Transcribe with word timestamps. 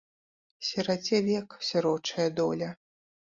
Сіраце 0.69 1.19
век 1.27 1.55
сірочая 1.69 2.27
доля. 2.43 2.73